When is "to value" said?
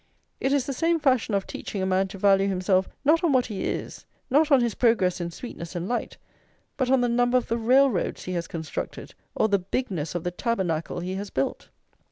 2.07-2.47